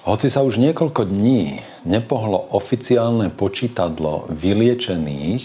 [0.00, 5.44] Hoci sa už niekoľko dní nepohlo oficiálne počítadlo vyliečených,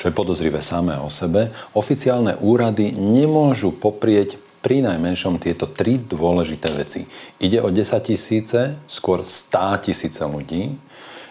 [0.00, 6.72] čo je podozrivé samé o sebe, oficiálne úrady nemôžu poprieť pri najmenšom tieto tri dôležité
[6.72, 7.04] veci.
[7.36, 10.80] Ide o 10 tisíce, skôr 100 tisíce ľudí.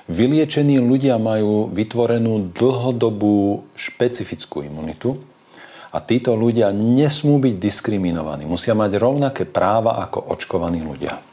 [0.05, 5.18] Vyliečení ľudia majú vytvorenú dlhodobú špecifickú imunitu
[5.89, 8.45] a títo ľudia nesmú byť diskriminovaní.
[8.45, 11.32] Musia mať rovnaké práva ako očkovaní ľudia.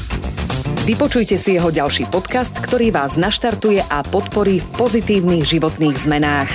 [0.81, 6.49] Vypočujte si jeho ďalší podcast, ktorý vás naštartuje a podporí v pozitívnych životných zmenách.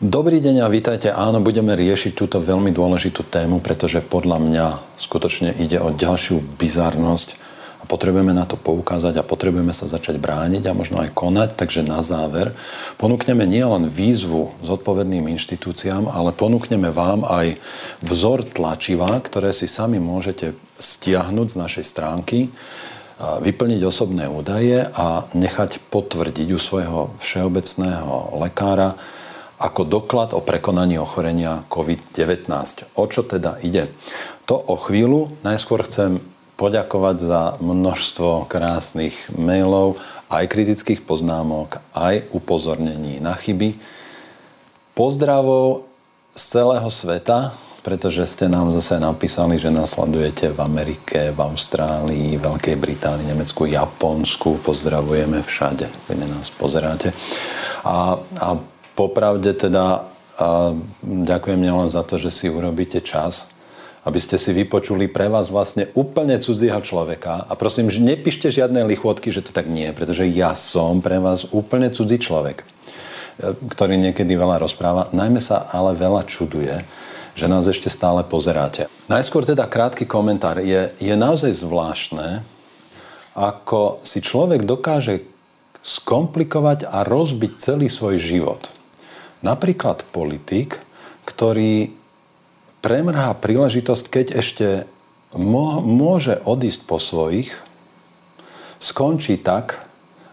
[0.00, 1.12] Dobrý deň a vítajte.
[1.12, 7.41] Áno, budeme riešiť túto veľmi dôležitú tému, pretože podľa mňa skutočne ide o ďalšiu bizarnosť
[7.92, 11.60] potrebujeme na to poukázať a potrebujeme sa začať brániť a možno aj konať.
[11.60, 12.56] Takže na záver
[12.96, 17.60] ponúkneme nielen výzvu zodpovedným inštitúciám, ale ponúkneme vám aj
[18.00, 22.48] vzor tlačiva, ktoré si sami môžete stiahnuť z našej stránky,
[23.20, 28.96] vyplniť osobné údaje a nechať potvrdiť u svojho všeobecného lekára
[29.62, 32.50] ako doklad o prekonaní ochorenia COVID-19.
[32.98, 33.94] O čo teda ide?
[34.50, 36.18] To o chvíľu najskôr chcem
[36.62, 39.98] poďakovať za množstvo krásnych mailov,
[40.30, 43.74] aj kritických poznámok, aj upozornení na chyby.
[44.94, 45.90] Pozdravov
[46.30, 47.50] z celého sveta,
[47.82, 54.62] pretože ste nám zase napísali, že nasledujete v Amerike, v Austrálii, Veľkej Británii, Nemecku, Japonsku.
[54.62, 57.10] Pozdravujeme všade, kde nás pozeráte.
[57.82, 58.48] A, a
[58.94, 60.72] popravde teda a
[61.04, 63.51] ďakujem nielen za to, že si urobíte čas
[64.02, 67.46] aby ste si vypočuli pre vás vlastne úplne cudzieho človeka.
[67.46, 71.46] A prosím, že nepíšte žiadne lichotky, že to tak nie, pretože ja som pre vás
[71.54, 72.66] úplne cudzí človek, e,
[73.70, 75.06] ktorý niekedy veľa rozpráva.
[75.14, 76.82] Najmä sa ale veľa čuduje,
[77.38, 78.90] že nás ešte stále pozeráte.
[79.06, 80.58] Najskôr teda krátky komentár.
[80.58, 82.42] Je, je naozaj zvláštne,
[83.38, 85.24] ako si človek dokáže
[85.82, 88.70] skomplikovať a rozbiť celý svoj život.
[89.42, 90.78] Napríklad politik,
[91.26, 92.01] ktorý
[92.82, 94.66] premrhá príležitosť, keď ešte
[95.38, 97.54] môže odísť po svojich,
[98.82, 99.86] skončí tak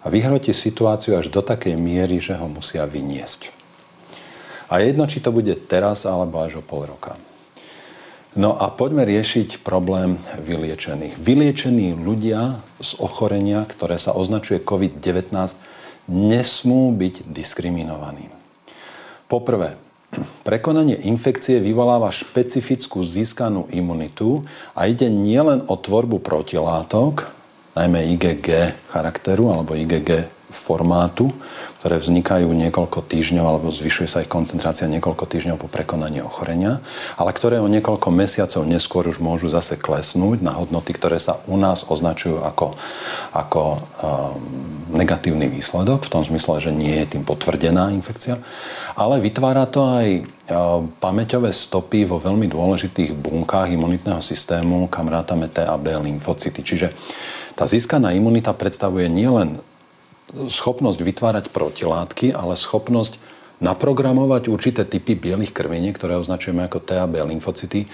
[0.03, 3.53] a vyhrotí situáciu až do takej miery, že ho musia vyniesť.
[4.69, 7.15] A jedno, či to bude teraz alebo až o pol roka.
[8.37, 11.17] No a poďme riešiť problém vyliečených.
[11.17, 15.33] Vyliečení ľudia z ochorenia, ktoré sa označuje COVID-19,
[16.09, 18.29] nesmú byť diskriminovaní.
[19.25, 19.88] Poprvé,
[20.47, 27.29] Prekonanie infekcie vyvoláva špecifickú získanú imunitu a ide nielen o tvorbu protilátok,
[27.77, 28.47] najmä IgG
[28.89, 31.29] charakteru alebo IgG formátu,
[31.79, 36.81] ktoré vznikajú niekoľko týždňov alebo zvyšuje sa ich koncentrácia niekoľko týždňov po prekonaní ochorenia,
[37.15, 41.55] ale ktoré o niekoľko mesiacov neskôr už môžu zase klesnúť na hodnoty, ktoré sa u
[41.55, 42.73] nás označujú ako,
[43.31, 43.79] ako um,
[44.89, 48.41] negatívny výsledok, v tom zmysle, že nie je tým potvrdená infekcia,
[48.97, 55.45] ale vytvára to aj um, pamäťové stopy vo veľmi dôležitých bunkách imunitného systému, kam rátame
[55.47, 56.65] T a B lymfocyty.
[56.65, 56.91] Čiže
[57.53, 59.61] tá získaná imunita predstavuje nielen
[60.33, 63.17] schopnosť vytvárať protilátky, ale schopnosť
[63.59, 67.89] naprogramovať určité typy bielých krviniek, ktoré označujeme ako TAB lymfocyty,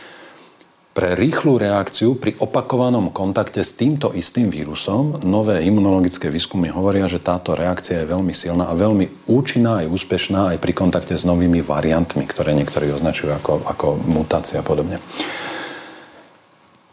[0.96, 7.19] pre rýchlu reakciu pri opakovanom kontakte s týmto istým vírusom nové imunologické výskumy hovoria, že
[7.19, 11.59] táto reakcia je veľmi silná a veľmi účinná aj úspešná aj pri kontakte s novými
[11.59, 15.03] variantmi, ktoré niektorí označujú ako, ako mutácia a podobne.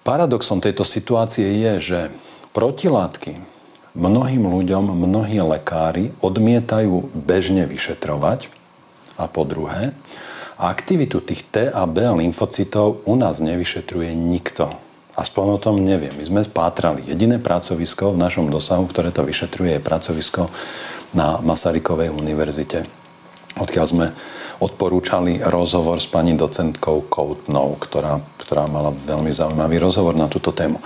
[0.02, 2.00] Paradoxom tejto situácie je, že
[2.50, 3.61] protilátky
[3.92, 8.48] mnohým ľuďom, mnohí lekári odmietajú bežne vyšetrovať
[9.20, 9.92] a po druhé,
[10.56, 14.72] aktivitu tých T a B lymfocytov u nás nevyšetruje nikto.
[15.12, 16.14] Aspoň o tom neviem.
[16.16, 17.04] My sme spátrali.
[17.04, 20.48] Jediné pracovisko v našom dosahu, ktoré to vyšetruje, je pracovisko
[21.12, 22.88] na Masarykovej univerzite,
[23.60, 24.06] odkiaľ sme
[24.64, 30.80] odporúčali rozhovor s pani docentkou Koutnou, ktorá, ktorá mala veľmi zaujímavý rozhovor na túto tému.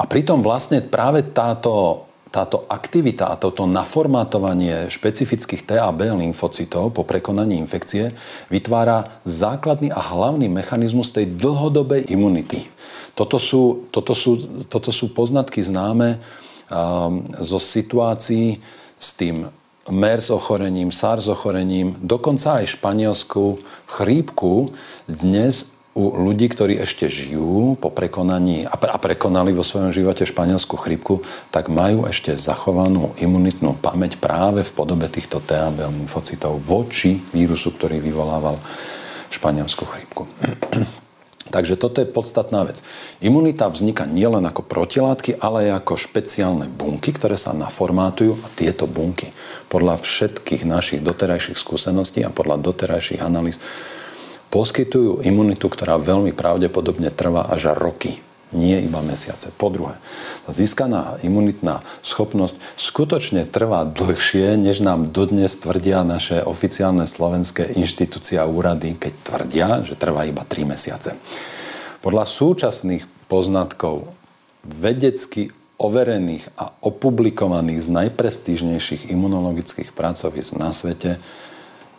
[0.00, 6.92] A pritom vlastne práve táto táto aktivita a toto naformátovanie špecifických T a B lymfocytov
[6.92, 8.12] po prekonaní infekcie
[8.52, 12.68] vytvára základný a hlavný mechanizmus tej dlhodobej imunity.
[13.16, 14.38] Toto sú, toto sú,
[14.68, 16.20] toto sú poznatky známe
[16.68, 18.60] um, zo situácií
[19.00, 19.48] s tým
[19.88, 23.56] MERS ochorením, SARS ochorením, dokonca aj španielskú
[23.88, 24.76] chrípku
[25.08, 31.26] dnes u ľudí, ktorí ešte žijú po prekonaní a prekonali vo svojom živote španielskú chrípku,
[31.50, 37.98] tak majú ešte zachovanú imunitnú pamäť práve v podobe týchto TAB lymfocytov voči vírusu, ktorý
[37.98, 38.62] vyvolával
[39.34, 40.22] španielskú chrípku.
[41.48, 42.84] Takže toto je podstatná vec.
[43.24, 48.84] Imunita vzniká nielen ako protilátky, ale aj ako špeciálne bunky, ktoré sa naformátujú a tieto
[48.84, 49.32] bunky
[49.72, 53.56] podľa všetkých našich doterajších skúseností a podľa doterajších analýz
[54.48, 59.52] poskytujú imunitu, ktorá veľmi pravdepodobne trvá až roky, nie iba mesiace.
[59.52, 60.00] Po druhé,
[60.48, 68.40] tá získaná imunitná schopnosť skutočne trvá dlhšie, než nám dodnes tvrdia naše oficiálne slovenské inštitúcie
[68.40, 71.12] a úrady, keď tvrdia, že trvá iba 3 mesiace.
[72.00, 74.08] Podľa súčasných poznatkov
[74.64, 81.20] vedecky overených a opublikovaných z najprestížnejších imunologických pracovíc na svete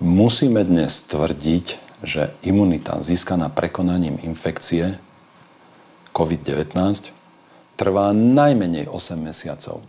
[0.03, 4.99] musíme dnes tvrdiť, že imunita získaná prekonaním infekcie
[6.15, 6.75] COVID-19
[7.79, 9.83] trvá najmenej 8 mesiacov.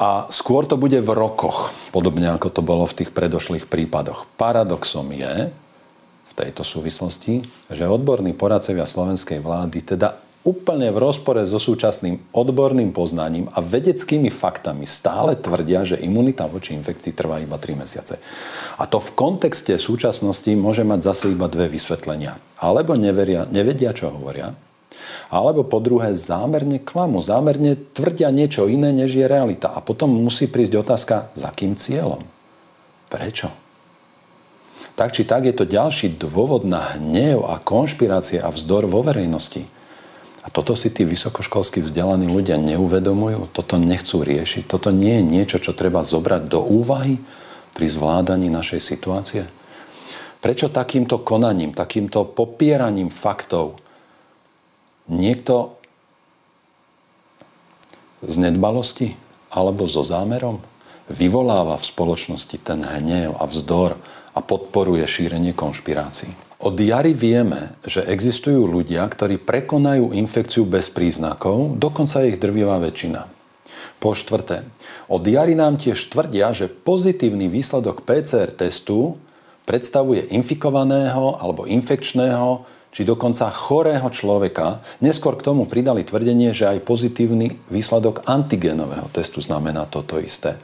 [0.00, 4.24] A skôr to bude v rokoch, podobne ako to bolo v tých predošlých prípadoch.
[4.40, 5.52] Paradoxom je
[6.24, 12.96] v tejto súvislosti, že odborní poradcevia slovenskej vlády teda úplne v rozpore so súčasným odborným
[12.96, 18.16] poznaním a vedeckými faktami stále tvrdia, že imunita voči infekcii trvá iba 3 mesiace.
[18.80, 22.40] A to v kontexte súčasnosti môže mať zase iba dve vysvetlenia.
[22.56, 24.56] Alebo neveria, nevedia, čo hovoria,
[25.30, 29.70] alebo po druhé zámerne klamu, zámerne tvrdia niečo iné, než je realita.
[29.70, 32.24] A potom musí prísť otázka, za kým cieľom?
[33.12, 33.52] Prečo?
[34.98, 39.68] Tak či tak je to ďalší dôvod na hnev a konšpirácie a vzdor vo verejnosti–
[40.40, 45.56] a toto si tí vysokoškolskí vzdelaní ľudia neuvedomujú, toto nechcú riešiť, toto nie je niečo,
[45.60, 47.20] čo treba zobrať do úvahy
[47.76, 49.44] pri zvládaní našej situácie.
[50.40, 53.76] Prečo takýmto konaním, takýmto popieraním faktov
[55.12, 55.76] niekto
[58.24, 59.12] z nedbalosti
[59.52, 60.64] alebo so zámerom
[61.12, 64.00] vyvoláva v spoločnosti ten hnev a vzdor
[64.32, 66.49] a podporuje šírenie konšpirácií?
[66.60, 73.24] Od jary vieme, že existujú ľudia, ktorí prekonajú infekciu bez príznakov, dokonca ich drvivá väčšina.
[73.96, 74.68] Po štvrté,
[75.08, 79.16] od jary nám tiež tvrdia, že pozitívny výsledok PCR testu
[79.64, 84.84] predstavuje infikovaného alebo infekčného či dokonca chorého človeka.
[85.00, 90.60] Neskôr k tomu pridali tvrdenie, že aj pozitívny výsledok antigenového testu znamená toto isté.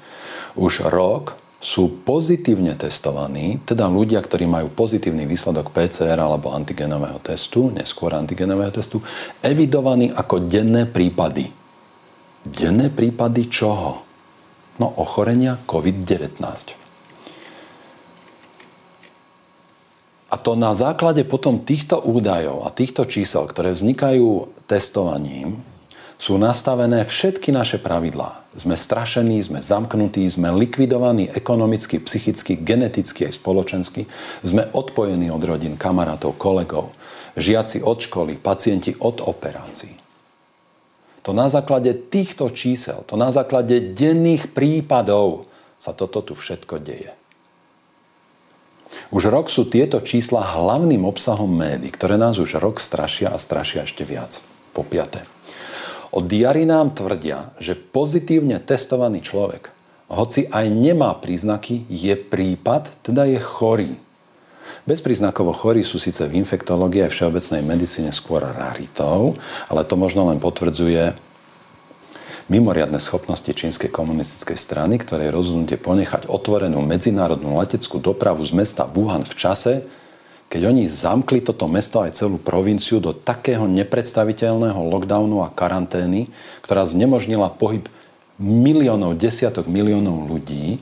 [0.58, 7.74] Už rok sú pozitívne testovaní, teda ľudia, ktorí majú pozitívny výsledok PCR alebo antigenového testu,
[7.74, 9.02] neskôr antigenového testu,
[9.42, 11.50] evidovaní ako denné prípady.
[12.46, 14.06] Denné prípady čoho?
[14.78, 16.38] No ochorenia COVID-19.
[20.30, 25.66] A to na základe potom týchto údajov a týchto čísel, ktoré vznikajú testovaním,
[26.16, 28.40] sú nastavené všetky naše pravidlá.
[28.56, 34.08] Sme strašení, sme zamknutí, sme likvidovaní ekonomicky, psychicky, geneticky aj spoločensky.
[34.40, 36.96] Sme odpojení od rodín, kamarátov, kolegov,
[37.36, 39.92] žiaci od školy, pacienti od operácií.
[41.28, 47.12] To na základe týchto čísel, to na základe denných prípadov sa toto tu všetko deje.
[49.10, 53.84] Už rok sú tieto čísla hlavným obsahom médií, ktoré nás už rok strašia a strašia
[53.84, 54.40] ešte viac.
[54.70, 55.26] Po piaté.
[56.14, 59.74] O diari nám tvrdia, že pozitívne testovaný človek,
[60.06, 63.92] hoci aj nemá príznaky, je prípad, teda je chorý.
[64.86, 69.34] Bezpríznakovo chorí sú síce v infektológii a všeobecnej medicíne skôr raritou,
[69.66, 71.10] ale to možno len potvrdzuje
[72.46, 78.86] mimoriadne schopnosti čínskej komunistickej strany, ktoré je rozhodnutie ponechať otvorenú medzinárodnú leteckú dopravu z mesta
[78.86, 79.82] Wuhan v čase,
[80.46, 86.30] keď oni zamkli toto mesto aj celú provinciu do takého nepredstaviteľného lockdownu a karantény,
[86.62, 87.90] ktorá znemožnila pohyb
[88.38, 90.78] miliónov, desiatok miliónov ľudí,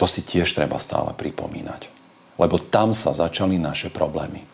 [0.00, 1.92] to si tiež treba stále pripomínať.
[2.36, 4.44] Lebo tam sa začali naše problémy.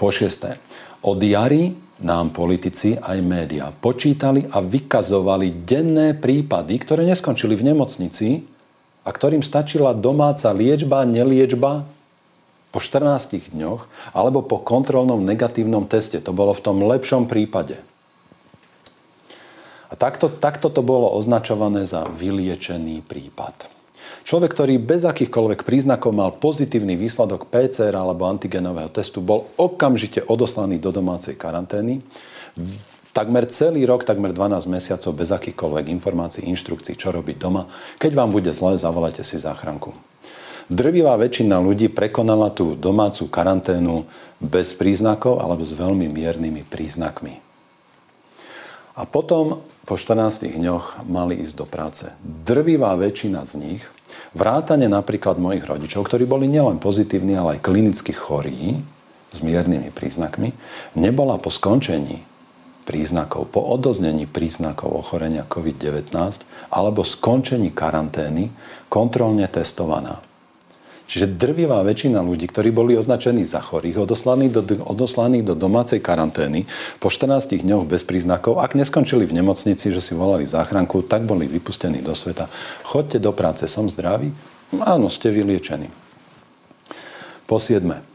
[0.00, 0.56] Po šiesté,
[1.04, 8.48] od jary nám politici aj médiá počítali a vykazovali denné prípady, ktoré neskončili v nemocnici
[9.04, 11.84] a ktorým stačila domáca liečba, neliečba
[12.70, 16.22] po 14 dňoch alebo po kontrolnom negatívnom teste.
[16.22, 17.78] To bolo v tom lepšom prípade.
[19.90, 23.66] A takto, takto to bolo označované za vyliečený prípad.
[24.22, 30.78] Človek, ktorý bez akýchkoľvek príznakov mal pozitívny výsledok PCR alebo antigenového testu, bol okamžite odoslaný
[30.78, 32.06] do domácej karantény.
[33.10, 37.66] Takmer celý rok, takmer 12 mesiacov bez akýchkoľvek informácií, inštrukcií, čo robiť doma.
[37.98, 39.90] Keď vám bude zle, zavolajte si záchranku.
[40.70, 44.06] Drvivá väčšina ľudí prekonala tú domácu karanténu
[44.38, 47.42] bez príznakov alebo s veľmi miernymi príznakmi.
[48.94, 52.06] A potom po 14 dňoch mali ísť do práce.
[52.22, 53.82] Drvivá väčšina z nich,
[54.30, 58.78] vrátane napríklad mojich rodičov, ktorí boli nielen pozitívni, ale aj klinicky chorí
[59.34, 60.54] s miernymi príznakmi,
[60.94, 62.22] nebola po skončení
[62.86, 66.14] príznakov, po odoznení príznakov ochorenia COVID-19
[66.70, 68.54] alebo skončení karantény
[68.86, 70.29] kontrolne testovaná.
[71.10, 76.70] Čiže drvivá väčšina ľudí, ktorí boli označení za chorých, odoslaní do, odoslaní do domácej karantény
[77.02, 81.50] po 14 dňoch bez príznakov, ak neskončili v nemocnici, že si volali záchranku, tak boli
[81.50, 82.46] vypustení do sveta.
[82.86, 84.30] Chodte do práce, som zdravý?
[84.86, 85.90] Áno, ste vyliečení.
[87.50, 88.06] Po siedme.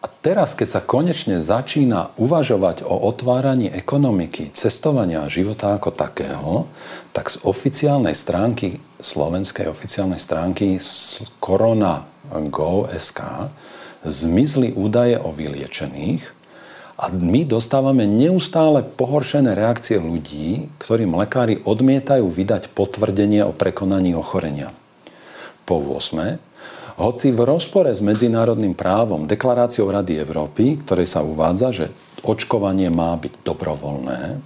[0.00, 6.70] A teraz, keď sa konečne začína uvažovať o otváraní ekonomiky, cestovania a života ako takého,
[7.10, 10.78] tak z oficiálnej stránky, slovenskej oficiálnej stránky
[11.42, 13.50] Corona Go.sk
[14.06, 16.22] zmizli údaje o vyliečených
[17.00, 24.72] a my dostávame neustále pohoršené reakcie ľudí, ktorým lekári odmietajú vydať potvrdenie o prekonaní ochorenia.
[25.64, 26.50] Po 8
[27.00, 31.86] hoci v rozpore s medzinárodným právom, deklaráciou Rady Európy, ktorej sa uvádza, že
[32.20, 34.36] očkovanie má byť dobrovoľné,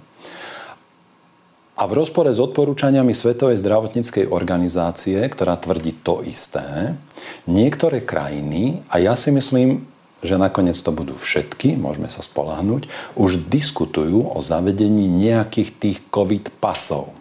[1.75, 6.95] a v rozpore s odporúčaniami Svetovej zdravotníckej organizácie, ktorá tvrdí to isté,
[7.43, 9.83] niektoré krajiny, a ja si myslím,
[10.23, 12.87] že nakoniec to budú všetky, môžeme sa spolahnúť,
[13.19, 17.11] už diskutujú o zavedení nejakých tých COVID pasov.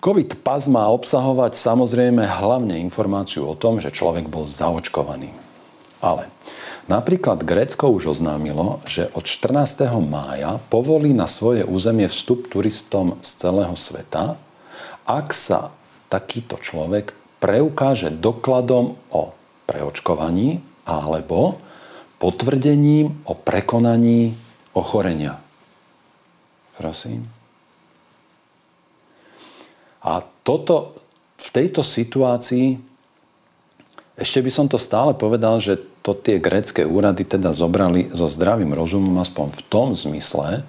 [0.00, 5.28] COVID pas má obsahovať samozrejme hlavne informáciu o tom, že človek bol zaočkovaný.
[6.00, 6.32] Ale
[6.90, 9.86] napríklad Grécko už oznámilo, že od 14.
[10.02, 14.34] mája povolí na svoje územie vstup turistom z celého sveta,
[15.06, 15.70] ak sa
[16.10, 19.22] takýto človek preukáže dokladom o
[19.70, 21.62] preočkovaní alebo
[22.18, 24.34] potvrdením o prekonaní
[24.74, 25.38] ochorenia.
[26.74, 27.30] Prosím.
[30.02, 30.98] A toto
[31.40, 32.76] v tejto situácii,
[34.20, 38.72] ešte by som to stále povedal, že to tie grecké úrady teda zobrali so zdravým
[38.72, 40.64] rozumom aspoň v tom zmysle,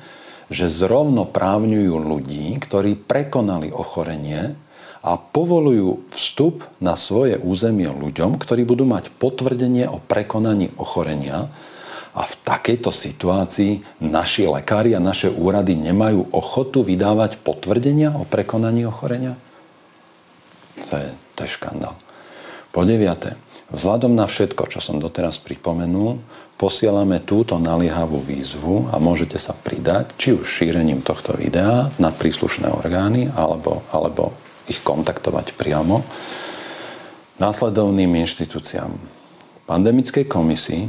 [0.52, 4.60] že zrovnoprávňujú ľudí, ktorí prekonali ochorenie
[5.02, 11.48] a povolujú vstup na svoje územie ľuďom, ktorí budú mať potvrdenie o prekonaní ochorenia,
[12.12, 18.84] a v takejto situácii naši lekári a naše úrady nemajú ochotu vydávať potvrdenia o prekonaní
[18.84, 19.40] ochorenia?
[20.92, 21.10] To je,
[21.40, 21.96] to je škandál.
[22.76, 23.40] Po deviate,
[23.72, 26.20] vzhľadom na všetko, čo som doteraz pripomenul,
[26.62, 32.70] posielame túto naliehavú výzvu a môžete sa pridať, či už šírením tohto videa na príslušné
[32.70, 34.36] orgány, alebo, alebo
[34.70, 36.06] ich kontaktovať priamo
[37.42, 38.94] následovným inštitúciám.
[39.66, 40.86] Pandemickej komisii,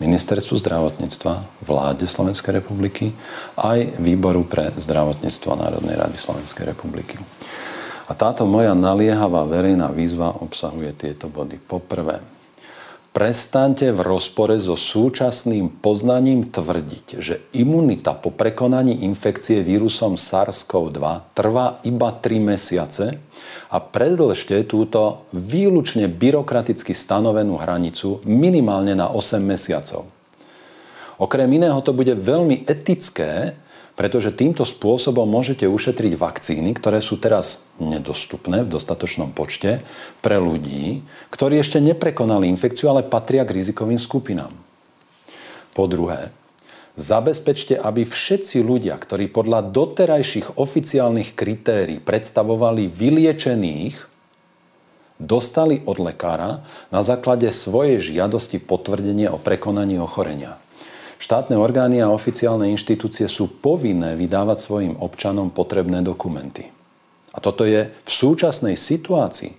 [0.00, 3.12] Ministerstvu zdravotníctva, vláde Slovenskej republiky,
[3.56, 7.20] aj Výboru pre zdravotníctvo Národnej rady Slovenskej republiky.
[8.10, 11.62] A táto moja naliehavá verejná výzva obsahuje tieto body.
[11.62, 12.18] Poprvé,
[13.10, 21.82] Prestaňte v rozpore so súčasným poznaním tvrdiť, že imunita po prekonaní infekcie vírusom SARS-CoV-2 trvá
[21.82, 23.18] iba 3 mesiace
[23.66, 30.06] a predlžte túto výlučne byrokraticky stanovenú hranicu minimálne na 8 mesiacov.
[31.18, 33.58] Okrem iného to bude veľmi etické,
[34.00, 39.84] pretože týmto spôsobom môžete ušetriť vakcíny, ktoré sú teraz nedostupné v dostatočnom počte
[40.24, 44.48] pre ľudí, ktorí ešte neprekonali infekciu, ale patria k rizikovým skupinám.
[45.76, 46.32] Po druhé,
[46.96, 54.00] zabezpečte, aby všetci ľudia, ktorí podľa doterajších oficiálnych kritérií predstavovali vyliečených,
[55.20, 60.56] dostali od lekára na základe svojej žiadosti potvrdenie o prekonaní ochorenia.
[61.20, 66.72] Štátne orgány a oficiálne inštitúcie sú povinné vydávať svojim občanom potrebné dokumenty.
[67.36, 69.52] A toto je v súčasnej situácii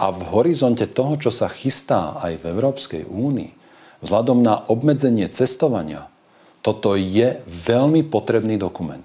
[0.00, 3.52] a v horizonte toho, čo sa chystá aj v Európskej únii,
[4.00, 6.08] vzhľadom na obmedzenie cestovania,
[6.64, 9.04] toto je veľmi potrebný dokument.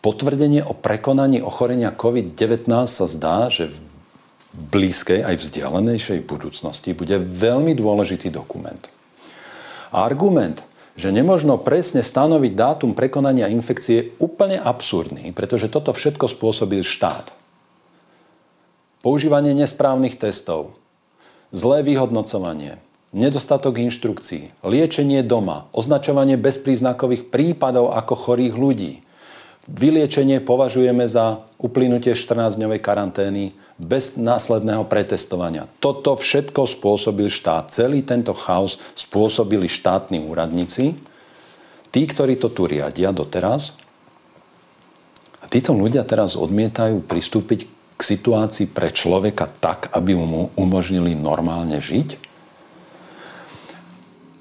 [0.00, 3.76] Potvrdenie o prekonaní ochorenia COVID-19 sa zdá, že v
[4.54, 8.80] blízkej aj vzdialenejšej budúcnosti bude veľmi dôležitý dokument.
[9.90, 10.62] Argument,
[10.94, 17.32] že nemožno presne stanoviť dátum prekonania infekcie je úplne absurdný, pretože toto všetko spôsobil štát.
[19.00, 20.76] používanie nesprávnych testov,
[21.56, 22.76] zlé vyhodnocovanie,
[23.16, 28.92] nedostatok inštrukcií, liečenie doma, označovanie bezpríznakových prípadov ako chorých ľudí.
[29.70, 35.70] Vyliečenie považujeme za uplynutie 14-dňovej karantény bez následného pretestovania.
[35.78, 37.70] Toto všetko spôsobil štát.
[37.70, 40.98] Celý tento chaos spôsobili štátni úradníci,
[41.94, 43.78] tí, ktorí to tu riadia doteraz.
[45.40, 51.78] A títo ľudia teraz odmietajú pristúpiť k situácii pre človeka tak, aby mu umožnili normálne
[51.78, 52.08] žiť.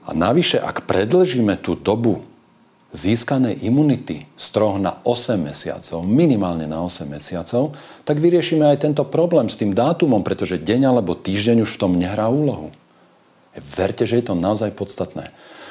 [0.10, 2.26] A navyše, ak predlžíme tú dobu
[2.90, 9.06] získanej imunity z troch na 8 mesiacov, minimálne na 8 mesiacov, tak vyriešime aj tento
[9.06, 12.74] problém s tým dátumom, pretože deň alebo týždeň už v tom nehrá úlohu.
[13.54, 15.30] Verte, že je to naozaj podstatné.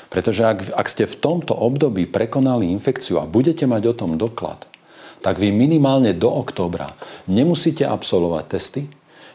[0.08, 4.64] Pretože ak, ak ste v tomto období prekonali infekciu a budete mať o tom doklad,
[5.18, 6.94] tak vy minimálne do októbra
[7.26, 8.82] nemusíte absolvovať testy,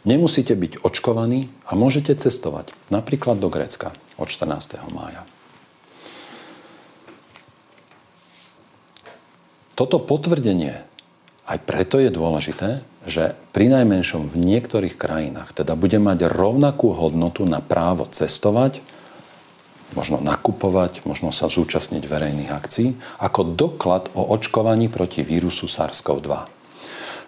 [0.03, 4.75] Nemusíte byť očkovaní a môžete cestovať napríklad do Grécka od 14.
[4.91, 5.23] mája.
[9.73, 10.93] Toto potvrdenie
[11.43, 17.43] aj preto je dôležité, že pri najmenšom v niektorých krajinách teda bude mať rovnakú hodnotu
[17.43, 18.79] na právo cestovať,
[19.91, 26.31] možno nakupovať, možno sa zúčastniť verejných akcií, ako doklad o očkovaní proti vírusu SARS-CoV-2.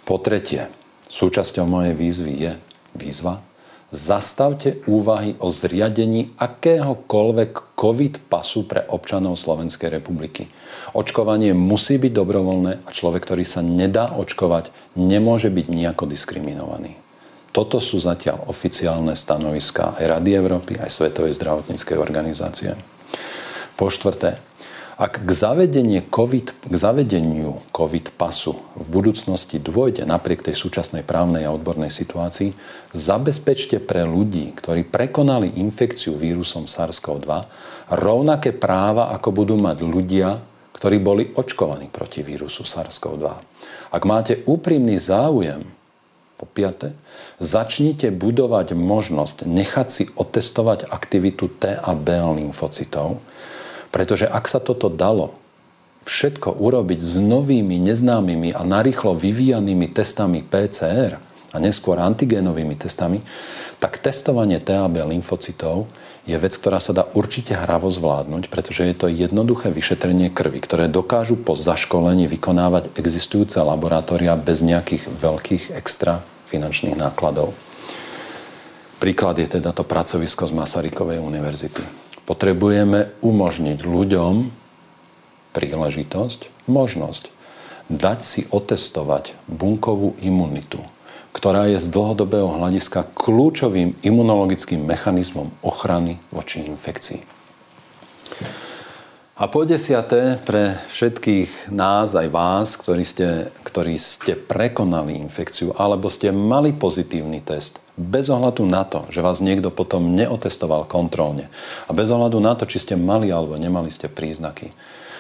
[0.08, 0.72] Po tretie,
[1.06, 2.52] Súčasťou mojej výzvy je
[2.98, 3.40] výzva
[3.94, 10.50] Zastavte úvahy o zriadení akéhokoľvek COVID pasu pre občanov Slovenskej republiky.
[10.98, 16.98] Očkovanie musí byť dobrovoľné a človek, ktorý sa nedá očkovať, nemôže byť nejako diskriminovaný.
[17.54, 22.74] Toto sú zatiaľ oficiálne stanoviská aj Rady Európy, aj Svetovej zdravotníckej organizácie.
[23.80, 24.42] Po štvrté,
[24.96, 25.32] ak k,
[26.08, 32.56] COVID, k zavedeniu COVID pasu v budúcnosti dôjde napriek tej súčasnej právnej a odbornej situácii,
[32.96, 37.28] zabezpečte pre ľudí, ktorí prekonali infekciu vírusom SARS-CoV-2,
[37.92, 40.40] rovnaké práva, ako budú mať ľudia,
[40.80, 43.28] ktorí boli očkovaní proti vírusu SARS-CoV-2.
[43.92, 45.68] Ak máte úprimný záujem,
[46.36, 46.96] po piate,
[47.40, 53.24] začnite budovať možnosť nechať si otestovať aktivitu T a B lymfocytov,
[53.96, 55.40] pretože ak sa toto dalo
[56.04, 61.16] všetko urobiť s novými, neznámymi a narýchlo vyvíjanými testami PCR
[61.56, 63.24] a neskôr antigénovými testami,
[63.80, 65.88] tak testovanie TAB lymfocytov
[66.28, 70.92] je vec, ktorá sa dá určite hravo zvládnuť, pretože je to jednoduché vyšetrenie krvi, ktoré
[70.92, 76.20] dokážu po zaškolení vykonávať existujúce laboratória bez nejakých veľkých extra
[76.52, 77.56] finančných nákladov.
[79.00, 82.05] Príklad je teda to pracovisko z Masarykovej univerzity.
[82.26, 84.50] Potrebujeme umožniť ľuďom
[85.54, 87.30] príležitosť, možnosť
[87.88, 90.82] dať si otestovať bunkovú imunitu,
[91.38, 97.22] ktorá je z dlhodobého hľadiska kľúčovým imunologickým mechanizmom ochrany voči infekcii.
[99.36, 106.08] A po desiaté, pre všetkých nás, aj vás, ktorí ste, ktorí ste prekonali infekciu alebo
[106.08, 111.48] ste mali pozitívny test, bez ohľadu na to, že vás niekto potom neotestoval kontrolne
[111.88, 114.76] a bez ohľadu na to, či ste mali alebo nemali ste príznaky,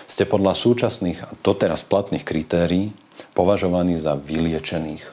[0.06, 2.92] ste podľa súčasných a doteraz platných kritérií
[3.32, 5.04] považovaní za vyliečených.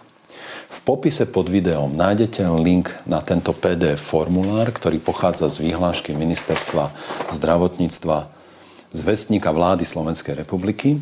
[0.72, 6.88] V popise pod videom nájdete link na tento PDF formulár, ktorý pochádza z výhlášky Ministerstva
[7.28, 8.32] zdravotníctva
[8.92, 10.96] z vestníka vlády Slovenskej republiky.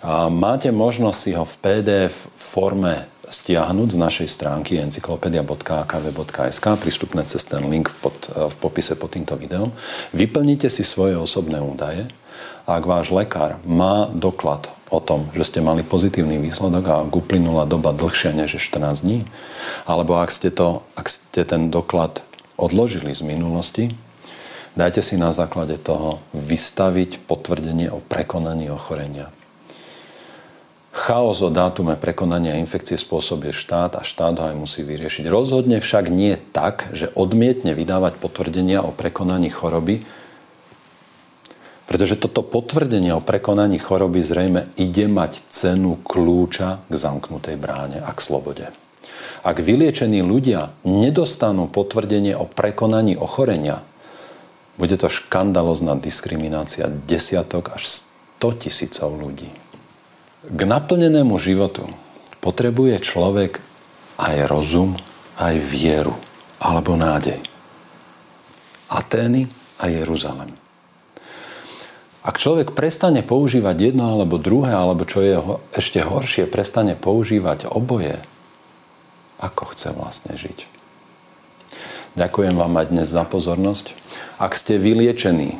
[0.00, 7.46] A máte možnosť si ho v PDF forme stiahnuť z našej stránky encyklopedia.akv.sk, prístupné cez
[7.46, 9.70] ten link v, pod, v popise pod týmto videom.
[10.10, 12.10] Vyplnite si svoje osobné údaje
[12.70, 17.90] ak váš lekár má doklad o tom, že ste mali pozitívny výsledok a uplynula doba
[17.90, 19.18] dlhšia než 14 dní,
[19.90, 22.22] alebo ak ste, to, ak ste ten doklad
[22.54, 23.84] odložili z minulosti,
[24.78, 29.34] dajte si na základe toho vystaviť potvrdenie o prekonaní ochorenia.
[31.00, 35.32] Chaos o dátume prekonania infekcie spôsobuje štát a štát ho aj musí vyriešiť.
[35.32, 40.04] Rozhodne však nie tak, že odmietne vydávať potvrdenia o prekonaní choroby,
[41.88, 48.12] pretože toto potvrdenie o prekonaní choroby zrejme ide mať cenu kľúča k zamknutej bráne a
[48.12, 48.68] k slobode.
[49.40, 53.80] Ak vyliečení ľudia nedostanú potvrdenie o prekonaní ochorenia,
[54.76, 58.04] bude to škandalozná diskriminácia desiatok až
[58.36, 59.48] 100 tisícov ľudí.
[60.40, 61.84] K naplnenému životu
[62.40, 63.60] potrebuje človek
[64.16, 64.96] aj rozum,
[65.36, 66.16] aj vieru
[66.56, 67.44] alebo nádej.
[68.88, 70.56] Atény a Jeruzalem.
[72.24, 75.36] Ak človek prestane používať jedno alebo druhé, alebo čo je
[75.76, 78.16] ešte horšie, prestane používať oboje,
[79.40, 80.68] ako chce vlastne žiť.
[82.16, 83.92] Ďakujem vám aj dnes za pozornosť.
[84.36, 85.56] Ak ste vyliečení,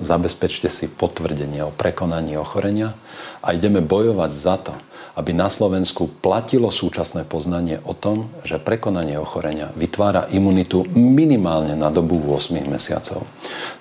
[0.00, 2.96] zabezpečte si potvrdenie o prekonaní ochorenia
[3.44, 4.74] a ideme bojovať za to,
[5.16, 11.92] aby na Slovensku platilo súčasné poznanie o tom, že prekonanie ochorenia vytvára imunitu minimálne na
[11.92, 13.28] dobu 8 mesiacov.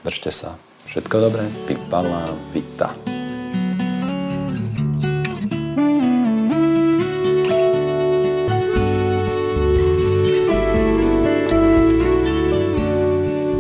[0.04, 0.50] Držte sa.
[0.90, 1.46] Všetko dobré.
[1.70, 3.19] Pipala Vita.